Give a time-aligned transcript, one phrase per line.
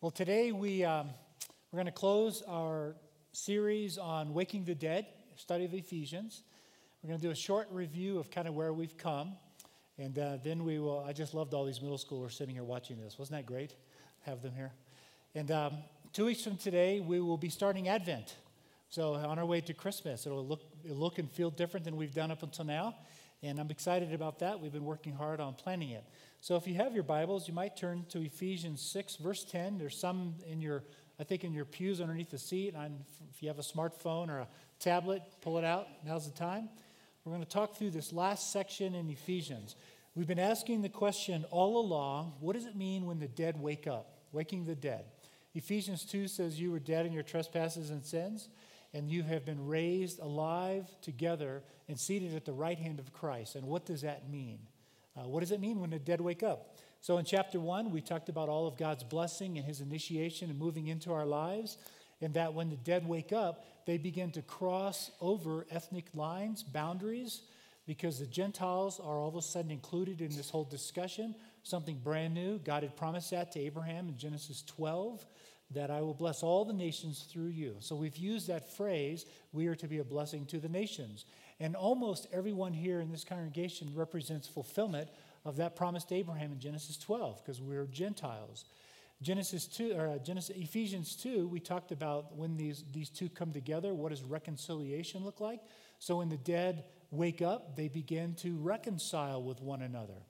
[0.00, 1.10] Well, today we, um,
[1.70, 2.96] we're going to close our
[3.32, 5.06] series on Waking the Dead,
[5.36, 6.42] study of Ephesians.
[7.00, 9.34] We're going to do a short review of kind of where we've come.
[9.98, 13.00] And uh, then we will, I just loved all these middle schoolers sitting here watching
[13.00, 13.20] this.
[13.20, 13.76] Wasn't that great?
[14.22, 14.72] Have them here.
[15.36, 15.74] And um,
[16.12, 18.34] two weeks from today, we will be starting Advent.
[18.88, 22.14] So on our way to Christmas, it'll look, it'll look and feel different than we've
[22.14, 22.96] done up until now.
[23.44, 24.58] And I'm excited about that.
[24.58, 26.02] We've been working hard on planning it.
[26.40, 29.76] So if you have your Bibles, you might turn to Ephesians 6, verse 10.
[29.76, 30.82] There's some in your,
[31.20, 32.74] I think, in your pews underneath the seat.
[32.74, 33.04] And
[33.34, 35.88] if you have a smartphone or a tablet, pull it out.
[36.06, 36.70] Now's the time.
[37.22, 39.76] We're going to talk through this last section in Ephesians.
[40.14, 43.86] We've been asking the question all along what does it mean when the dead wake
[43.86, 44.20] up?
[44.32, 45.04] Waking the dead.
[45.54, 48.48] Ephesians 2 says, You were dead in your trespasses and sins,
[48.94, 53.56] and you have been raised alive together and seated at the right hand of Christ.
[53.56, 54.60] And what does that mean?
[55.16, 56.78] Uh, what does it mean when the dead wake up?
[57.00, 60.58] So, in chapter one, we talked about all of God's blessing and his initiation and
[60.58, 61.76] moving into our lives,
[62.22, 67.42] and that when the dead wake up, they begin to cross over ethnic lines, boundaries,
[67.86, 72.32] because the Gentiles are all of a sudden included in this whole discussion, something brand
[72.32, 72.58] new.
[72.58, 75.26] God had promised that to Abraham in Genesis 12
[75.70, 77.76] that I will bless all the nations through you.
[77.80, 81.24] So we've used that phrase, we are to be a blessing to the nations.
[81.60, 85.08] And almost everyone here in this congregation represents fulfillment
[85.44, 88.64] of that promise to Abraham in Genesis 12 because we're Gentiles.
[89.22, 93.52] Genesis 2 or uh, Genesis Ephesians 2 we talked about when these these two come
[93.52, 95.60] together what does reconciliation look like?
[95.98, 100.26] So when the dead wake up they begin to reconcile with one another.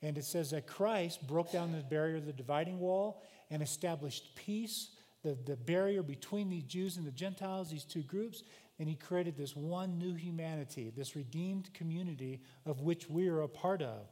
[0.00, 4.34] And it says that Christ broke down the barrier of the dividing wall and established
[4.34, 4.90] peace
[5.22, 8.42] the, the barrier between the Jews and the Gentiles, these two groups,
[8.78, 13.48] and he created this one new humanity, this redeemed community of which we are a
[13.48, 14.06] part of.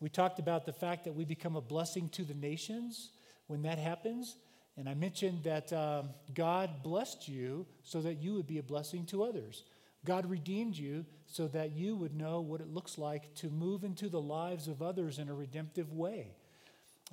[0.00, 3.10] We talked about the fact that we become a blessing to the nations
[3.46, 4.36] when that happens.
[4.76, 9.06] And I mentioned that um, God blessed you so that you would be a blessing
[9.06, 9.64] to others.
[10.04, 14.10] God redeemed you so that you would know what it looks like to move into
[14.10, 16.32] the lives of others in a redemptive way.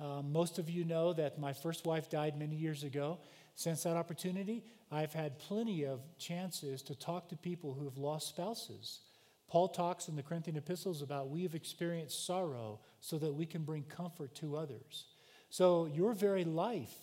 [0.00, 3.18] Um, most of you know that my first wife died many years ago.
[3.54, 8.28] Since that opportunity, I've had plenty of chances to talk to people who have lost
[8.28, 9.00] spouses.
[9.48, 13.64] Paul talks in the Corinthian epistles about we have experienced sorrow so that we can
[13.64, 15.06] bring comfort to others.
[15.50, 16.96] So your very life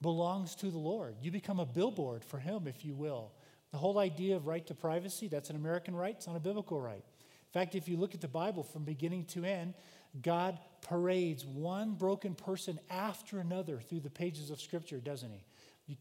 [0.00, 1.16] belongs to the Lord.
[1.20, 3.32] You become a billboard for Him, if you will.
[3.72, 6.80] The whole idea of right to privacy, that's an American right, it's not a biblical
[6.80, 7.04] right.
[7.04, 9.74] In fact, if you look at the Bible from beginning to end,
[10.22, 15.42] God parades one broken person after another through the pages of Scripture, doesn't He?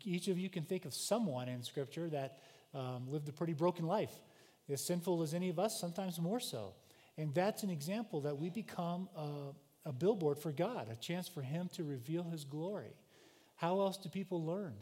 [0.04, 2.40] each of you can think of someone in Scripture that
[2.74, 4.12] um, lived a pretty broken life,
[4.68, 6.74] as sinful as any of us, sometimes more so.
[7.18, 11.42] And that's an example that we become a, a billboard for God, a chance for
[11.42, 12.94] Him to reveal His glory.
[13.56, 14.74] How else do people learn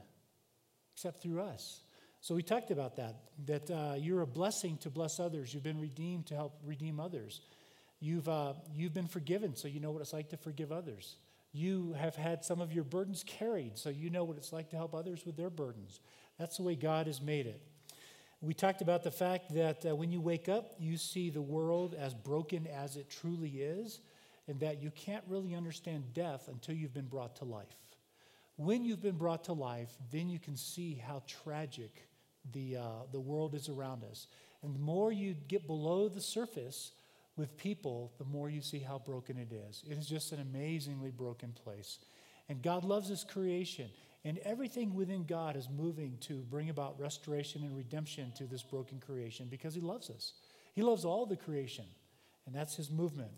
[0.96, 1.82] except through us?
[2.22, 3.16] So we talked about that,
[3.46, 5.54] that uh, you're a blessing to bless others.
[5.54, 7.42] You've been redeemed to help redeem others.
[8.04, 11.16] You've, uh, you've been forgiven, so you know what it's like to forgive others.
[11.54, 14.76] You have had some of your burdens carried, so you know what it's like to
[14.76, 16.02] help others with their burdens.
[16.38, 17.62] That's the way God has made it.
[18.42, 21.96] We talked about the fact that uh, when you wake up, you see the world
[21.98, 24.02] as broken as it truly is,
[24.50, 27.78] and that you can't really understand death until you've been brought to life.
[28.58, 32.06] When you've been brought to life, then you can see how tragic
[32.52, 34.28] the, uh, the world is around us.
[34.62, 36.92] And the more you get below the surface,
[37.36, 39.84] with people, the more you see how broken it is.
[39.90, 42.00] It is just an amazingly broken place.
[42.50, 43.90] And God loves His creation,
[44.26, 49.00] and everything within God is moving to bring about restoration and redemption to this broken
[49.00, 50.34] creation because He loves us.
[50.74, 51.86] He loves all the creation,
[52.46, 53.32] and that's His movement.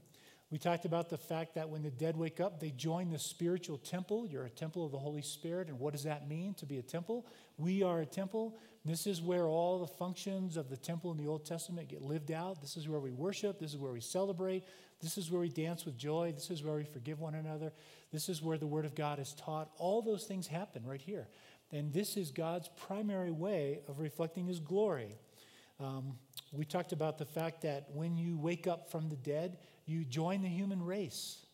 [0.52, 3.78] We talked about the fact that when the dead wake up, they join the spiritual
[3.78, 4.28] temple.
[4.28, 5.70] You're a temple of the Holy Spirit.
[5.70, 7.26] And what does that mean to be a temple?
[7.58, 8.56] We are a temple.
[8.86, 12.32] This is where all the functions of the temple in the Old Testament get lived
[12.32, 12.62] out.
[12.62, 13.60] This is where we worship.
[13.60, 14.64] This is where we celebrate.
[15.02, 16.32] This is where we dance with joy.
[16.34, 17.74] This is where we forgive one another.
[18.14, 19.72] This is where the Word of God is taught.
[19.78, 21.28] All those things happen right here.
[21.72, 25.18] And this is God's primary way of reflecting His glory.
[25.80, 26.14] Um,
[26.52, 29.58] we talked about the fact that when you wake up from the dead,
[29.88, 31.46] you join the human race.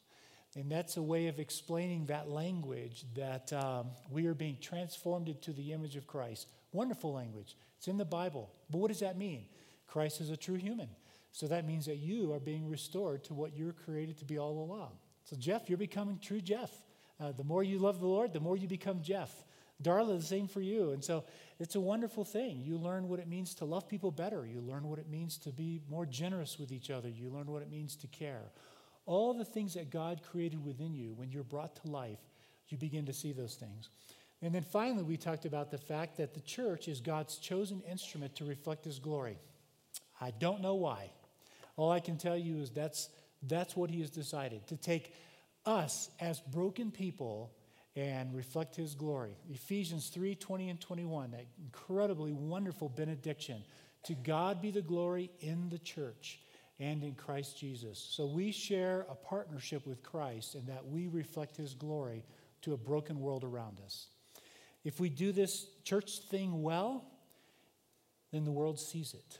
[0.55, 5.53] And that's a way of explaining that language that um, we are being transformed into
[5.53, 6.47] the image of Christ.
[6.71, 7.55] Wonderful language.
[7.77, 8.49] It's in the Bible.
[8.69, 9.45] But what does that mean?
[9.87, 10.89] Christ is a true human.
[11.31, 14.63] So that means that you are being restored to what you're created to be all
[14.63, 14.91] along.
[15.23, 16.71] So, Jeff, you're becoming true Jeff.
[17.19, 19.31] Uh, the more you love the Lord, the more you become Jeff.
[19.81, 20.91] Darla, the same for you.
[20.91, 21.23] And so
[21.59, 22.61] it's a wonderful thing.
[22.63, 24.45] You learn what it means to love people better.
[24.45, 27.09] You learn what it means to be more generous with each other.
[27.09, 28.51] You learn what it means to care.
[29.05, 32.19] All the things that God created within you, when you're brought to life,
[32.69, 33.89] you begin to see those things.
[34.41, 38.35] And then finally, we talked about the fact that the church is God's chosen instrument
[38.37, 39.37] to reflect his glory.
[40.19, 41.11] I don't know why.
[41.77, 43.09] All I can tell you is that's,
[43.43, 45.13] that's what he has decided to take
[45.65, 47.51] us as broken people
[47.95, 49.35] and reflect his glory.
[49.49, 53.63] Ephesians 3 20 and 21, that incredibly wonderful benediction.
[54.05, 56.39] To God be the glory in the church
[56.79, 57.99] and in Christ Jesus.
[57.99, 62.23] So we share a partnership with Christ in that we reflect his glory
[62.63, 64.07] to a broken world around us.
[64.83, 67.05] If we do this church thing well,
[68.31, 69.39] then the world sees it.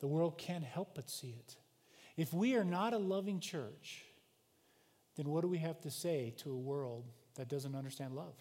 [0.00, 1.56] The world can't help but see it.
[2.16, 4.04] If we are not a loving church,
[5.16, 7.04] then what do we have to say to a world
[7.36, 8.34] that doesn't understand love?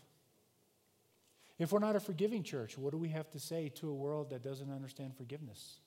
[1.58, 4.30] If we're not a forgiving church, what do we have to say to a world
[4.30, 5.80] that doesn't understand forgiveness?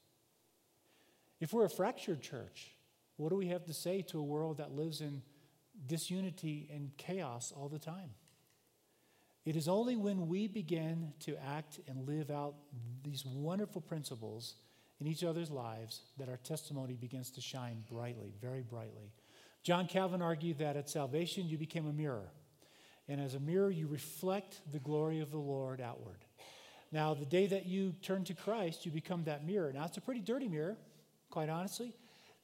[1.40, 2.72] If we're a fractured church,
[3.16, 5.22] what do we have to say to a world that lives in
[5.86, 8.10] disunity and chaos all the time?
[9.44, 12.54] It is only when we begin to act and live out
[13.02, 14.56] these wonderful principles
[15.00, 19.12] in each other's lives that our testimony begins to shine brightly, very brightly.
[19.62, 22.30] John Calvin argued that at salvation you became a mirror.
[23.08, 26.24] And as a mirror, you reflect the glory of the Lord outward.
[26.92, 29.72] Now, the day that you turn to Christ, you become that mirror.
[29.72, 30.76] Now, it's a pretty dirty mirror,
[31.30, 31.94] quite honestly.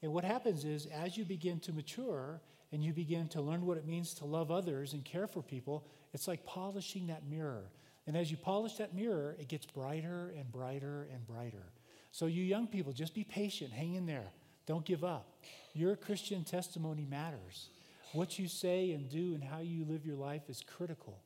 [0.02, 2.40] And what happens is, as you begin to mature
[2.72, 5.86] and you begin to learn what it means to love others and care for people,
[6.16, 7.64] it's like polishing that mirror.
[8.06, 11.72] And as you polish that mirror, it gets brighter and brighter and brighter.
[12.10, 14.32] So, you young people, just be patient, hang in there,
[14.64, 15.28] don't give up.
[15.74, 17.68] Your Christian testimony matters.
[18.12, 21.18] What you say and do and how you live your life is critical.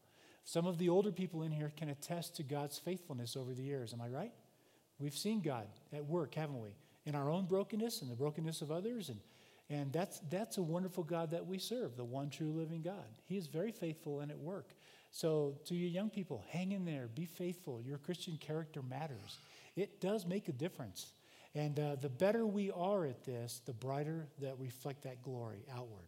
[0.45, 3.93] Some of the older people in here can attest to God's faithfulness over the years.
[3.93, 4.33] Am I right?
[4.99, 6.71] We've seen God at work, haven't we?
[7.07, 9.09] In our own brokenness and the brokenness of others.
[9.09, 9.21] And,
[9.71, 13.07] and that's, that's a wonderful God that we serve, the one true living God.
[13.27, 14.71] He is very faithful and at work.
[15.13, 17.83] So, to you young people, hang in there, be faithful.
[17.85, 19.39] Your Christian character matters.
[19.77, 21.13] It does make a difference.
[21.55, 26.07] And uh, the better we are at this, the brighter that reflect that glory outward.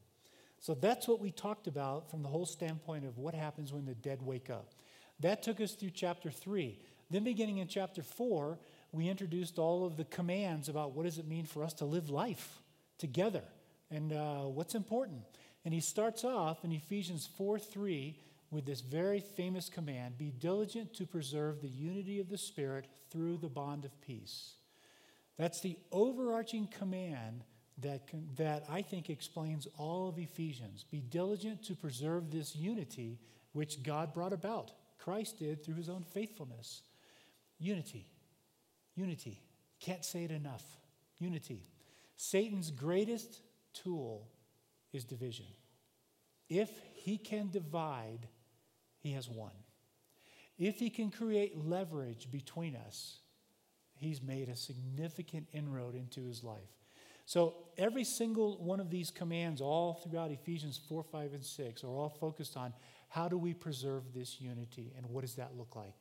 [0.61, 3.95] So that's what we talked about from the whole standpoint of what happens when the
[3.95, 4.69] dead wake up.
[5.19, 6.79] That took us through chapter 3.
[7.11, 8.59] Then, beginning in chapter 4,
[8.93, 12.11] we introduced all of the commands about what does it mean for us to live
[12.11, 12.61] life
[12.99, 13.43] together
[13.91, 15.23] and uh, what's important.
[15.65, 18.17] And he starts off in Ephesians 4 3
[18.53, 23.39] with this very famous command be diligent to preserve the unity of the Spirit through
[23.39, 24.53] the bond of peace.
[25.39, 27.45] That's the overarching command
[27.79, 30.85] that, can, that I think explains all of Ephesians.
[30.91, 33.19] Be diligent to preserve this unity
[33.53, 34.73] which God brought about.
[34.99, 36.83] Christ did through his own faithfulness.
[37.59, 38.07] Unity.
[38.95, 39.41] Unity.
[39.81, 40.65] Can't say it enough.
[41.19, 41.67] Unity.
[42.17, 43.41] Satan's greatest
[43.73, 44.29] tool
[44.93, 45.47] is division.
[46.49, 48.29] If he can divide,
[49.03, 49.53] he has won.
[50.59, 53.19] If he can create leverage between us,
[53.95, 56.77] he's made a significant inroad into his life.
[57.25, 61.89] So every single one of these commands, all throughout Ephesians 4, 5, and 6, are
[61.89, 62.73] all focused on
[63.09, 65.95] how do we preserve this unity and what does that look like.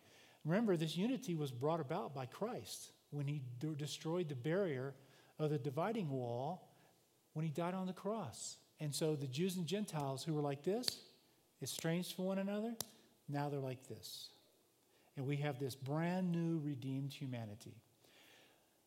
[0.46, 4.96] Remember, this unity was brought about by Christ when he d- destroyed the barrier
[5.38, 6.70] of the dividing wall
[7.34, 8.58] when he died on the cross.
[8.80, 10.88] And so the Jews and Gentiles who were like this,
[11.62, 12.74] estranged from one another,
[13.30, 14.30] now they're like this.
[15.18, 17.76] And we have this brand new redeemed humanity.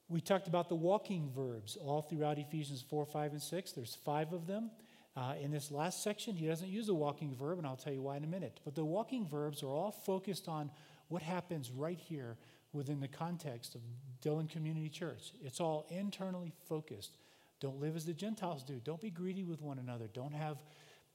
[0.09, 3.73] We talked about the walking verbs all throughout Ephesians 4, 5, and 6.
[3.73, 4.71] There's five of them.
[5.17, 8.03] Uh, in this last section, he doesn't use a walking verb, and I'll tell you
[8.03, 8.61] why in a minute.
[8.65, 10.71] But the walking verbs are all focused on
[11.09, 12.37] what happens right here
[12.73, 13.81] within the context of
[14.21, 15.33] Dillon Community Church.
[15.43, 17.17] It's all internally focused.
[17.61, 18.81] Don't live as the Gentiles do.
[18.85, 20.09] Don't be greedy with one another.
[20.13, 20.59] Don't have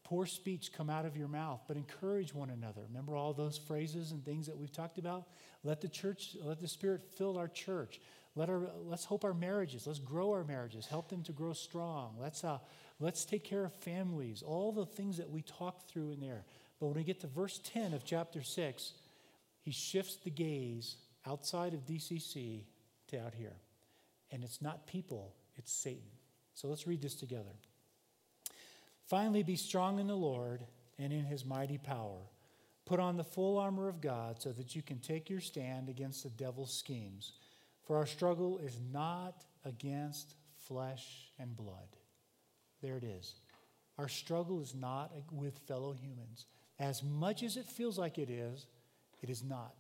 [0.04, 2.82] poor speech come out of your mouth, but encourage one another.
[2.88, 5.26] Remember all those phrases and things that we've talked about?
[5.64, 8.00] Let the church, let the Spirit fill our church.
[8.36, 12.16] Let our, let's hope our marriages, let's grow our marriages, help them to grow strong.
[12.20, 12.60] Let's, uh,
[13.00, 16.46] let's take care of families, all the things that we talked through in there.
[16.80, 18.94] But when we get to verse 10 of chapter 6,
[19.62, 22.62] he shifts the gaze outside of DCC
[23.08, 23.58] to out here.
[24.32, 26.04] And it's not people, it's Satan.
[26.54, 27.56] So let's read this together.
[29.10, 30.64] Finally, be strong in the Lord
[31.00, 32.22] and in his mighty power.
[32.86, 36.24] Put on the full armor of God so that you can take your stand against
[36.24, 37.34] the devil's schemes.
[37.84, 40.36] For our struggle is not against
[40.68, 41.98] flesh and blood.
[42.84, 43.34] There it is.
[43.98, 46.46] Our struggle is not with fellow humans.
[46.78, 48.68] As much as it feels like it is,
[49.22, 49.74] it is not.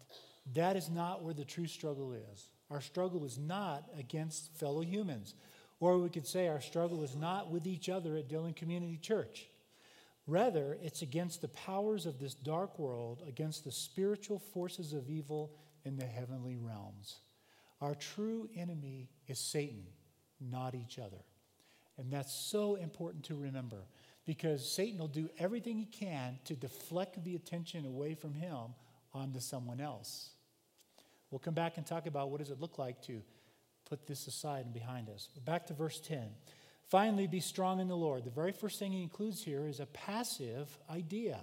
[0.56, 2.50] That is not where the true struggle is.
[2.72, 5.36] Our struggle is not against fellow humans.
[5.80, 9.48] Or we could say our struggle is not with each other at Dillon Community Church.
[10.28, 15.52] Rather, it's against the powers of this dark world, against the spiritual forces of evil
[15.86, 17.20] in the heavenly realms.
[17.82, 19.86] Our true enemy is Satan,
[20.40, 21.24] not each other.
[21.98, 23.84] And that's so important to remember
[24.26, 28.76] because Satan will do everything he can to deflect the attention away from him
[29.14, 30.30] onto someone else.
[31.32, 33.22] We'll come back and talk about what does it look like to
[33.89, 35.29] put this aside and behind us.
[35.46, 36.29] Back to verse 10.
[36.89, 38.24] Finally, be strong in the Lord.
[38.24, 41.39] The very first thing he includes here is a passive idea.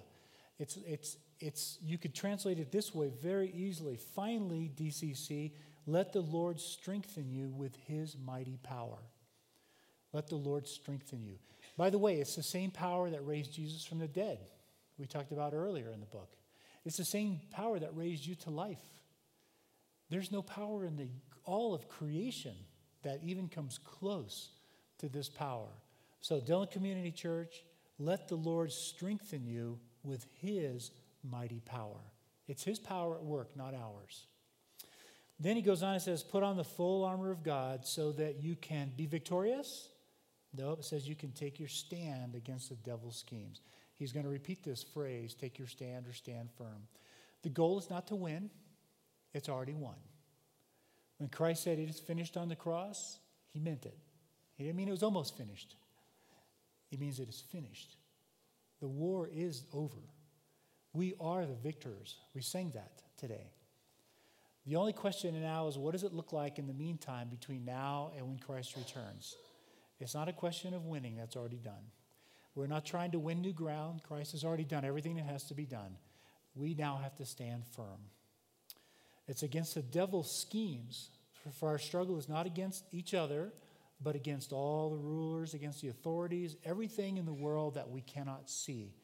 [0.59, 3.97] It's, it's, it's, you could translate it this way very easily.
[3.97, 5.53] Finally, DCC,
[5.87, 8.99] let the Lord strengthen you with his mighty power.
[10.13, 11.37] Let the Lord strengthen you.
[11.77, 14.39] By the way, it's the same power that raised Jesus from the dead,
[14.99, 16.31] we talked about earlier in the book.
[16.85, 18.81] It's the same power that raised you to life.
[20.11, 21.09] There's no power in the,
[21.45, 22.55] all of creation
[23.03, 24.51] that even comes close
[24.99, 25.69] to this power.
[26.21, 27.63] So, Dillon Community Church,
[27.99, 30.91] let the Lord strengthen you with His
[31.23, 32.01] mighty power.
[32.49, 34.27] It's His power at work, not ours.
[35.39, 38.43] Then he goes on and says, Put on the full armor of God so that
[38.43, 39.89] you can be victorious.
[40.57, 43.61] No, it says you can take your stand against the devil's schemes.
[43.95, 46.89] He's going to repeat this phrase take your stand or stand firm.
[47.43, 48.51] The goal is not to win,
[49.37, 49.97] it's already won.
[51.19, 53.19] When Christ said it is finished on the cross,
[53.53, 53.97] he meant it.
[54.57, 55.77] He didn't mean it was almost finished,
[56.89, 57.97] he means it is finished.
[58.81, 60.01] The war is over.
[60.93, 62.17] We are the victors.
[62.35, 63.51] We sang that today.
[64.67, 68.13] The only question now is what does it look like in the meantime between now
[68.17, 69.37] and when Christ returns?
[70.01, 71.91] It's not a question of winning, that's already done.
[72.55, 74.03] We're not trying to win new ground.
[74.03, 75.97] Christ has already done everything that has to be done.
[76.55, 78.01] We now have to stand firm.
[79.29, 81.11] It's against the devil's schemes,
[81.59, 83.53] for our struggle is not against each other,
[84.01, 88.51] but against all the rulers, against the authorities, everything in the world that we cannot
[88.51, 88.95] see.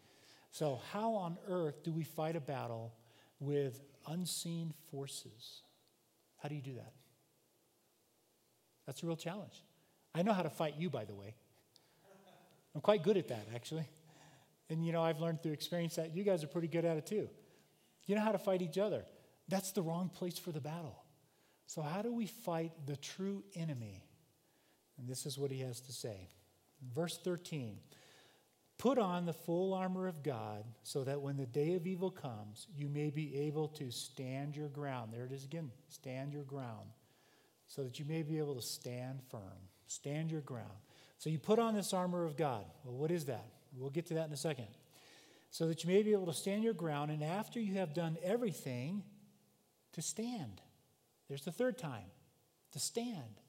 [0.50, 2.94] So, how on earth do we fight a battle
[3.40, 5.62] with unseen forces?
[6.42, 6.92] How do you do that?
[8.86, 9.64] That's a real challenge.
[10.14, 11.34] I know how to fight you, by the way.
[12.74, 13.88] I'm quite good at that, actually.
[14.68, 17.06] And, you know, I've learned through experience that you guys are pretty good at it
[17.06, 17.28] too.
[18.06, 19.04] You know how to fight each other.
[19.52, 21.04] That's the wrong place for the battle.
[21.66, 24.02] So, how do we fight the true enemy?
[24.96, 26.30] And this is what he has to say.
[26.94, 27.76] Verse 13
[28.78, 32.66] Put on the full armor of God so that when the day of evil comes,
[32.74, 35.12] you may be able to stand your ground.
[35.12, 36.88] There it is again stand your ground.
[37.66, 39.68] So that you may be able to stand firm.
[39.86, 40.80] Stand your ground.
[41.18, 42.64] So you put on this armor of God.
[42.84, 43.44] Well, what is that?
[43.76, 44.68] We'll get to that in a second.
[45.50, 48.16] So that you may be able to stand your ground, and after you have done
[48.24, 49.02] everything,
[49.92, 50.60] to stand.
[51.28, 52.10] There's the third time
[52.72, 53.40] to stand.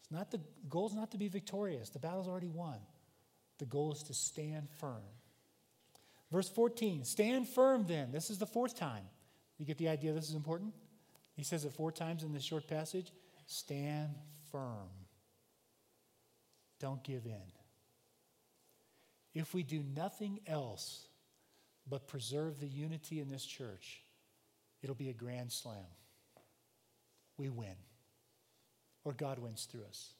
[0.00, 1.90] It's not the goal is not to be victorious.
[1.90, 2.78] The battle's already won.
[3.58, 5.02] The goal is to stand firm.
[6.30, 8.10] Verse 14, stand firm then.
[8.10, 9.04] This is the fourth time.
[9.58, 10.72] You get the idea this is important?
[11.34, 13.12] He says it four times in this short passage.
[13.46, 14.14] Stand
[14.50, 14.88] firm.
[16.80, 17.52] Don't give in.
[19.34, 21.06] If we do nothing else
[21.88, 24.01] but preserve the unity in this church,
[24.82, 25.76] it'll be a grand slam.
[27.38, 27.76] We win,
[29.04, 30.12] or God wins through us.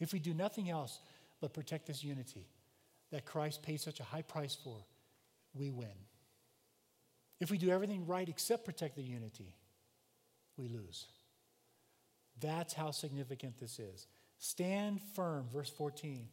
[0.00, 0.98] If we do nothing else
[1.40, 2.46] but protect this unity
[3.10, 4.76] that Christ paid such a high price for,
[5.54, 5.88] we win.
[7.40, 9.54] If we do everything right except protect the unity,
[10.56, 11.06] we lose.
[12.40, 14.06] That's how significant this is.
[14.38, 16.28] Stand firm, verse 14,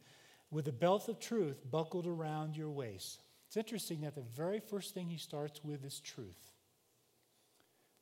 [0.50, 3.22] with the belt of truth buckled around your waist.
[3.46, 6.53] It's interesting that the very first thing he starts with is truth.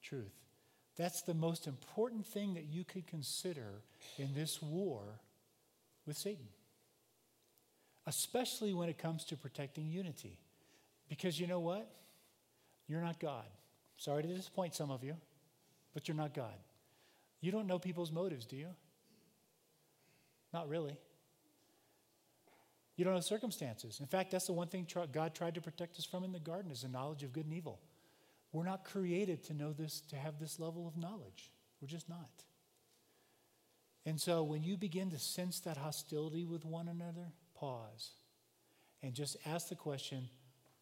[0.02, 0.32] Truth.
[0.96, 3.82] That's the most important thing that you could consider
[4.18, 5.20] in this war
[6.06, 6.48] with Satan,
[8.06, 10.38] especially when it comes to protecting unity.
[11.08, 11.90] Because you know what?
[12.88, 13.46] You're not God.
[13.96, 15.16] Sorry to disappoint some of you,
[15.94, 16.54] but you're not God.
[17.40, 18.68] You don't know people's motives, do you?
[20.52, 20.96] Not really.
[22.96, 23.98] You don't know circumstances.
[24.00, 26.70] In fact, that's the one thing God tried to protect us from in the garden
[26.70, 27.80] is the knowledge of good and evil.
[28.52, 31.50] We're not created to know this, to have this level of knowledge.
[31.80, 32.44] We're just not.
[34.04, 38.10] And so when you begin to sense that hostility with one another, pause
[39.02, 40.28] and just ask the question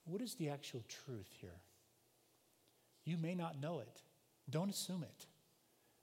[0.05, 1.61] what is the actual truth here?
[3.05, 4.03] You may not know it.
[4.49, 5.27] Don't assume it.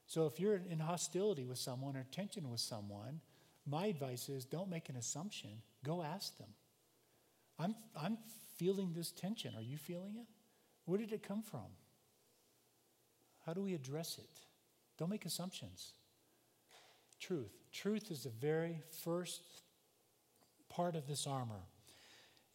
[0.05, 3.19] So if you're in hostility with someone or tension with someone,
[3.65, 5.50] my advice is don't make an assumption,
[5.83, 6.47] go ask them.
[7.59, 8.17] I'm, I'm
[8.55, 9.53] feeling this tension.
[9.55, 10.27] Are you feeling it?
[10.88, 11.67] Where did it come from?
[13.46, 14.39] How do we address it?
[14.98, 15.91] Don't make assumptions.
[17.20, 17.51] Truth.
[17.72, 19.41] Truth is the very first
[20.70, 21.62] part of this armor.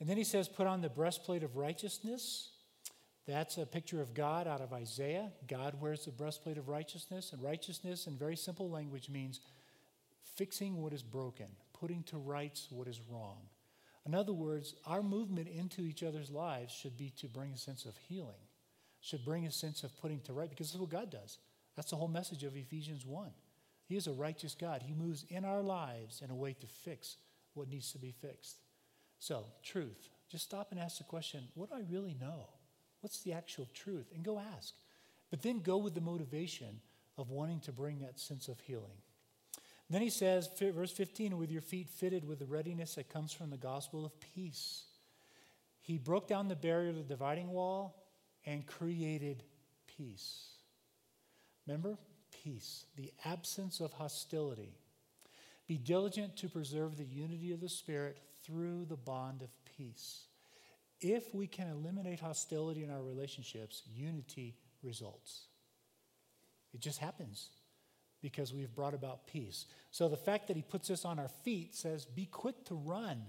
[0.00, 2.48] And then he says, put on the breastplate of righteousness.
[3.28, 5.30] That's a picture of God out of Isaiah.
[5.46, 7.32] God wears the breastplate of righteousness.
[7.32, 9.40] And righteousness, in very simple language, means
[10.36, 11.48] fixing what is broken,
[11.78, 13.36] putting to rights what is wrong.
[14.04, 17.84] In other words, our movement into each other's lives should be to bring a sense
[17.84, 18.48] of healing,
[19.00, 21.38] should bring a sense of putting to right, because this is what God does.
[21.76, 23.30] That's the whole message of Ephesians 1.
[23.86, 24.82] He is a righteous God.
[24.82, 27.16] He moves in our lives in a way to fix
[27.54, 28.56] what needs to be fixed.
[29.18, 30.08] So, truth.
[30.30, 32.48] Just stop and ask the question what do I really know?
[33.00, 34.06] What's the actual truth?
[34.14, 34.74] And go ask.
[35.30, 36.80] But then go with the motivation
[37.18, 39.02] of wanting to bring that sense of healing.
[39.92, 43.50] Then he says, verse 15, with your feet fitted with the readiness that comes from
[43.50, 44.84] the gospel of peace.
[45.82, 48.02] He broke down the barrier of the dividing wall
[48.46, 49.42] and created
[49.98, 50.46] peace.
[51.66, 51.98] Remember?
[52.42, 54.78] Peace, the absence of hostility.
[55.68, 60.22] Be diligent to preserve the unity of the Spirit through the bond of peace.
[61.02, 65.48] If we can eliminate hostility in our relationships, unity results.
[66.72, 67.50] It just happens
[68.22, 69.66] because we've brought about peace.
[69.90, 73.20] So the fact that he puts us on our feet says, be quick to run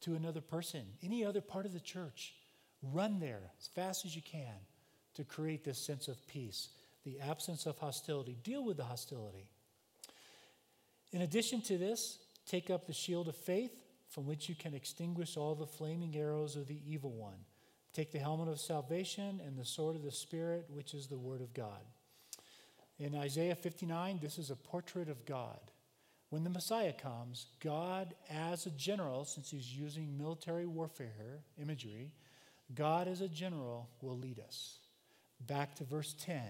[0.00, 2.34] to another person, any other part of the church.
[2.82, 4.56] Run there as fast as you can
[5.14, 6.70] to create this sense of peace,
[7.04, 8.36] the absence of hostility.
[8.42, 9.46] Deal with the hostility.
[11.12, 13.72] In addition to this, take up the shield of faith
[14.08, 17.38] from which you can extinguish all the flaming arrows of the evil one.
[17.92, 21.42] Take the helmet of salvation and the sword of the Spirit, which is the word
[21.42, 21.82] of God.
[22.98, 25.60] In Isaiah 59, this is a portrait of God.
[26.30, 32.12] When the Messiah comes, God, as a general, since he's using military warfare imagery,
[32.74, 34.78] God as a general will lead us.
[35.46, 36.40] Back to verse 10.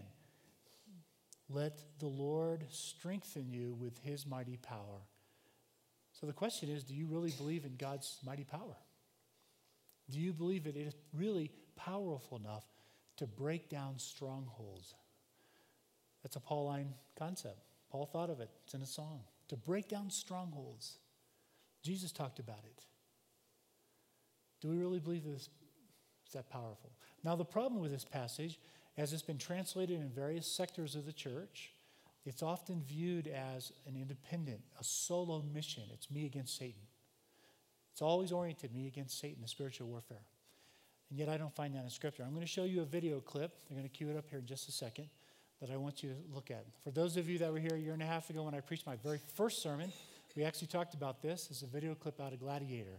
[1.49, 5.01] Let the Lord strengthen you with his mighty power.
[6.13, 8.77] So the question is do you really believe in God's mighty power?
[10.11, 12.64] Do you believe that it is really powerful enough
[13.16, 14.95] to break down strongholds?
[16.23, 17.59] That's a Pauline concept.
[17.91, 19.21] Paul thought of it, it's in a song.
[19.49, 20.97] To break down strongholds.
[21.83, 22.85] Jesus talked about it.
[24.61, 25.49] Do we really believe this
[26.27, 26.93] is that powerful?
[27.25, 28.59] Now, the problem with this passage,
[28.97, 31.73] as it's been translated in various sectors of the church,
[32.25, 35.83] it's often viewed as an independent, a solo mission.
[35.93, 36.83] It's me against Satan.
[37.91, 40.25] It's always oriented me against Satan, the spiritual warfare.
[41.11, 42.23] And yet I don't find that in Scripture.
[42.23, 43.53] I'm going to show you a video clip.
[43.69, 45.09] They're going to cue it up here in just a second
[45.62, 46.66] that I want you to look at.
[46.83, 48.61] For those of you that were here a year and a half ago when I
[48.61, 49.92] preached my very first sermon,
[50.35, 51.48] we actually talked about this.
[51.51, 52.98] It's a video clip out of Gladiator.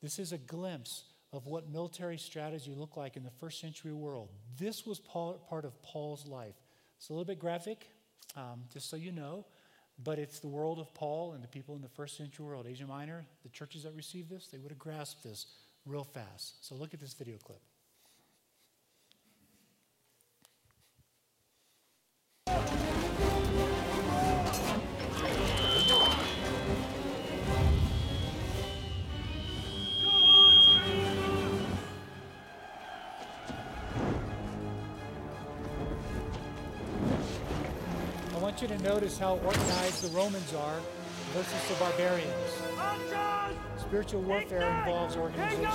[0.00, 4.28] This is a glimpse of what military strategy looked like in the first century world.
[4.56, 6.54] This was part of Paul's life.
[6.96, 7.88] It's a little bit graphic,
[8.36, 9.44] um, just so you know,
[10.04, 12.66] but it's the world of Paul and the people in the first century world.
[12.68, 15.46] Asia Minor, the churches that received this, they would have grasped this
[15.84, 16.64] real fast.
[16.64, 17.60] So look at this video clip.
[38.86, 40.78] Notice how organized the Romans are
[41.32, 42.52] versus the barbarians.
[43.80, 45.72] Spiritual warfare involves organization.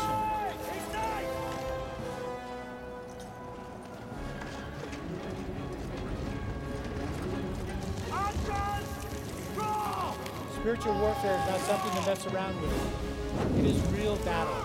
[10.61, 13.59] Spiritual warfare is not something to mess around with.
[13.59, 14.55] It is real battle.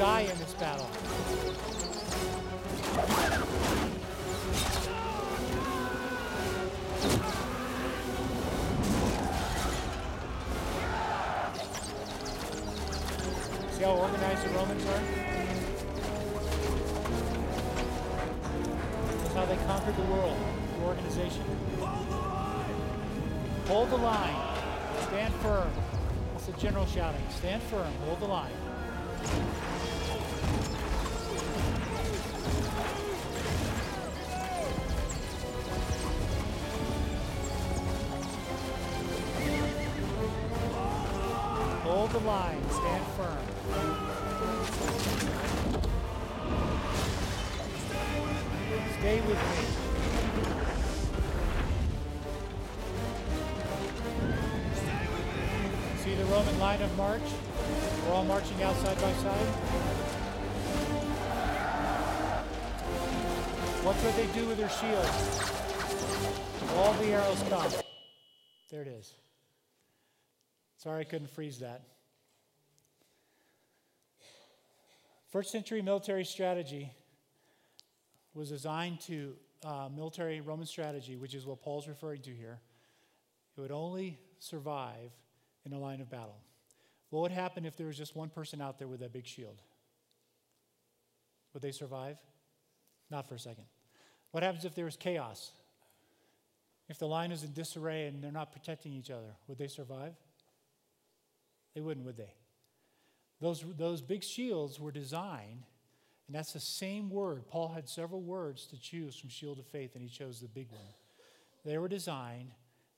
[0.00, 0.88] Die in this battle.
[13.72, 15.02] See how organized the Romans are?
[19.18, 20.38] That's how they conquered the world,
[20.78, 21.44] the organization.
[23.66, 24.56] Hold the line.
[25.08, 25.70] Stand firm.
[26.32, 27.20] That's the general shouting.
[27.36, 27.92] Stand firm.
[28.06, 28.50] Hold the line.
[41.82, 42.62] Hold the line.
[42.70, 43.38] Stand firm.
[48.98, 49.80] Stay with me.
[56.04, 57.22] See the Roman line of march?
[58.06, 59.46] We're all marching out side by side.
[63.82, 65.50] What could they do with their shields?
[66.76, 67.72] All the arrows come.
[68.70, 69.14] There it is.
[70.76, 71.82] Sorry I couldn't freeze that.
[75.30, 76.92] First century military strategy
[78.34, 79.34] was designed to
[79.64, 82.60] uh, military Roman strategy, which is what Paul's referring to here.
[83.56, 85.12] It would only survive
[85.64, 86.38] in a line of battle.
[87.10, 89.60] What would happen if there was just one person out there with that big shield?
[91.52, 92.16] Would they survive?
[93.10, 93.64] Not for a second.
[94.30, 95.50] What happens if there was chaos?
[96.88, 100.14] If the line is in disarray and they're not protecting each other, would they survive?
[101.74, 102.32] They wouldn't, would they?
[103.40, 105.64] Those, those big shields were designed,
[106.26, 107.48] and that's the same word.
[107.48, 110.70] Paul had several words to choose from shield of faith, and he chose the big
[110.70, 110.80] one.
[111.64, 112.50] They were designed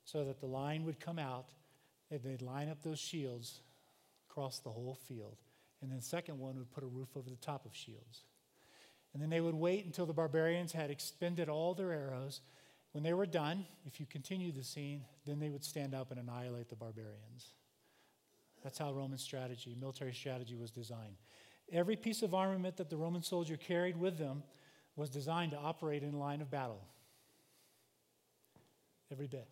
[0.05, 1.47] so that the line would come out,
[2.11, 3.61] and they'd line up those shields
[4.33, 5.37] across the whole field.
[5.81, 8.25] And then the second one would put a roof over the top of shields.
[9.13, 12.41] And then they would wait until the barbarians had expended all their arrows.
[12.93, 16.19] When they were done, if you continue the scene, then they would stand up and
[16.19, 17.49] annihilate the barbarians.
[18.63, 21.17] That's how Roman strategy, military strategy, was designed.
[21.71, 24.45] Every piece of armament that the Roman soldier carried with them
[24.97, 26.83] was designed to operate in line of battle.
[29.11, 29.49] Every bit.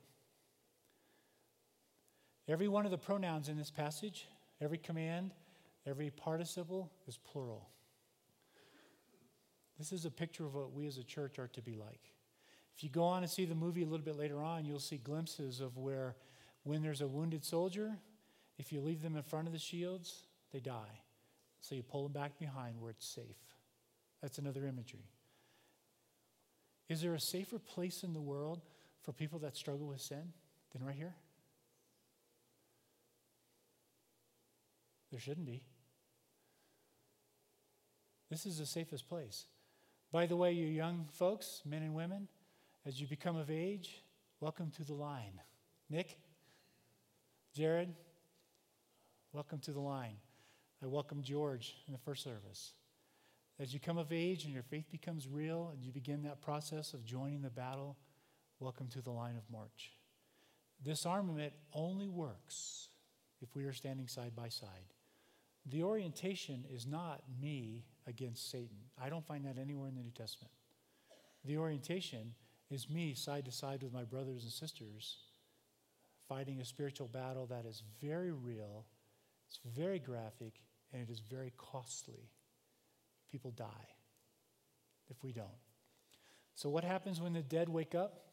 [2.48, 4.26] Every one of the pronouns in this passage,
[4.60, 5.32] every command,
[5.86, 7.68] every participle is plural.
[9.78, 12.12] This is a picture of what we as a church are to be like.
[12.76, 14.98] If you go on and see the movie a little bit later on, you'll see
[14.98, 16.16] glimpses of where,
[16.64, 17.96] when there's a wounded soldier,
[18.58, 21.00] if you leave them in front of the shields, they die.
[21.60, 23.36] So you pull them back behind where it's safe.
[24.20, 25.08] That's another imagery.
[26.88, 28.60] Is there a safer place in the world
[29.02, 30.32] for people that struggle with sin
[30.72, 31.14] than right here?
[35.10, 35.62] There shouldn't be.
[38.30, 39.46] This is the safest place.
[40.12, 42.28] By the way, you young folks, men and women,
[42.86, 44.02] as you become of age,
[44.40, 45.40] welcome to the line.
[45.88, 46.18] Nick,
[47.54, 47.92] Jared,
[49.32, 50.16] welcome to the line.
[50.82, 52.72] I welcome George in the first service.
[53.58, 56.94] As you come of age and your faith becomes real and you begin that process
[56.94, 57.96] of joining the battle,
[58.60, 59.92] welcome to the line of march.
[60.82, 62.88] This armament only works
[63.42, 64.94] if we are standing side by side.
[65.66, 68.78] The orientation is not me against Satan.
[69.00, 70.52] I don't find that anywhere in the New Testament.
[71.44, 72.34] The orientation
[72.70, 75.18] is me side to side with my brothers and sisters
[76.28, 78.86] fighting a spiritual battle that is very real,
[79.48, 80.60] it's very graphic,
[80.92, 82.30] and it is very costly.
[83.32, 83.88] People die
[85.08, 85.48] if we don't.
[86.54, 88.26] So, what happens when the dead wake up?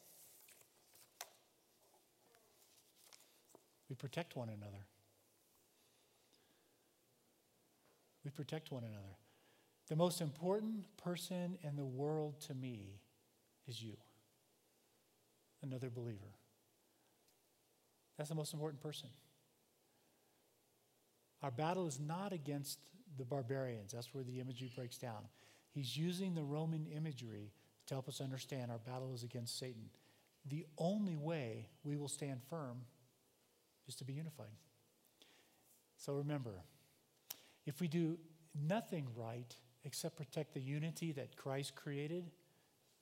[3.90, 4.86] We protect one another.
[8.28, 9.16] We protect one another.
[9.88, 13.00] The most important person in the world to me
[13.66, 13.94] is you,
[15.64, 16.36] another believer.
[18.18, 19.08] That's the most important person.
[21.42, 22.80] Our battle is not against
[23.18, 23.94] the barbarians.
[23.94, 25.30] That's where the imagery breaks down.
[25.70, 27.54] He's using the Roman imagery
[27.86, 29.90] to help us understand our battle is against Satan.
[30.50, 32.82] The only way we will stand firm
[33.88, 34.48] is to be unified.
[35.96, 36.66] So remember,
[37.68, 38.18] if we do
[38.60, 42.32] nothing right except protect the unity that Christ created,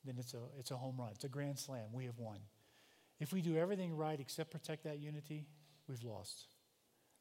[0.03, 1.11] then it's a, it's a home run.
[1.13, 1.85] It's a grand slam.
[1.93, 2.39] We have won.
[3.19, 5.45] If we do everything right except protect that unity,
[5.87, 6.47] we've lost.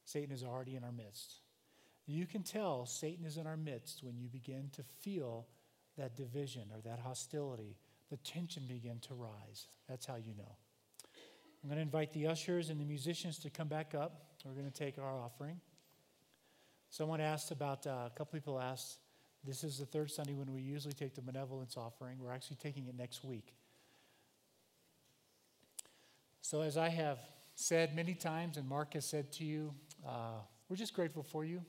[0.06, 1.34] Satan is already in our midst.
[2.06, 5.46] You can tell Satan is in our midst when you begin to feel
[5.96, 7.76] that division or that hostility,
[8.10, 9.68] the tension begin to rise.
[9.88, 10.56] That's how you know.
[11.62, 14.24] I'm going to invite the ushers and the musicians to come back up.
[14.44, 15.60] We're going to take our offering.
[16.94, 18.98] Someone asked about, uh, a couple people asked,
[19.44, 22.20] this is the third Sunday when we usually take the benevolence offering.
[22.20, 23.52] We're actually taking it next week.
[26.40, 27.18] So, as I have
[27.56, 29.74] said many times, and Mark has said to you,
[30.06, 31.62] uh, we're just grateful for you.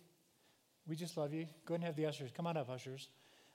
[0.88, 1.48] We just love you.
[1.66, 2.30] Go ahead and have the ushers.
[2.32, 3.10] Come on up, ushers.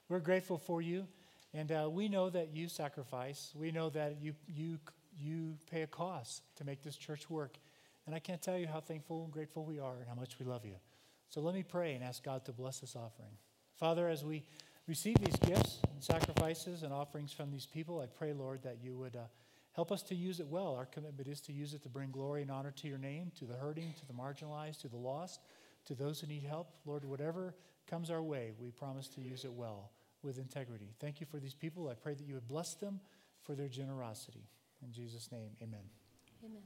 [0.08, 1.06] We're grateful for you.
[1.54, 3.52] And uh, we know that you sacrifice.
[3.54, 4.80] We know that you, you,
[5.16, 7.58] you pay a cost to make this church work.
[8.06, 10.46] And I can't tell you how thankful and grateful we are and how much we
[10.46, 10.74] love you.
[11.30, 13.32] So let me pray and ask God to bless this offering.
[13.76, 14.44] Father, as we
[14.86, 18.94] receive these gifts and sacrifices and offerings from these people, I pray, Lord, that you
[18.96, 19.26] would uh,
[19.72, 20.74] Help us to use it well.
[20.74, 23.44] Our commitment is to use it to bring glory and honor to your name, to
[23.44, 25.40] the hurting, to the marginalized, to the lost,
[25.86, 26.74] to those who need help.
[26.84, 27.54] Lord, whatever
[27.88, 30.92] comes our way, we promise to use it well with integrity.
[30.98, 31.88] Thank you for these people.
[31.88, 33.00] I pray that you would bless them
[33.42, 34.48] for their generosity.
[34.82, 35.80] In Jesus' name, amen.
[36.44, 36.62] Amen.